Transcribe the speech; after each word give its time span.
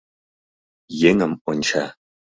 Еҥым 1.09 1.33
онча. 1.49 1.85